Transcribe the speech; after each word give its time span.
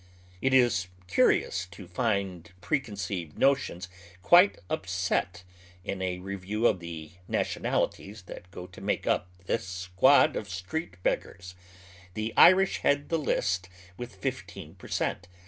It 0.41 0.51
is 0.51 0.87
curious 1.05 1.67
to 1.67 1.87
find 1.87 2.51
preconceived 2.59 3.37
notions 3.37 3.87
quite 4.23 4.57
upset 4.67 5.43
in 5.83 6.01
a 6.01 6.17
review 6.17 6.65
of 6.65 6.79
the 6.79 7.11
nationalities 7.27 8.23
that 8.23 8.49
go 8.49 8.65
to 8.65 8.81
make 8.81 9.05
up 9.05 9.29
this 9.45 9.67
squad 9.67 10.35
of 10.35 10.49
street 10.49 10.97
beggars. 11.03 11.53
The 12.15 12.33
Irish 12.35 12.77
head 12.79 13.09
the 13.09 13.19
list 13.19 13.69
with 13.95 14.15
fifteen 14.15 14.73
per 14.73 14.87
cent. 14.87 15.27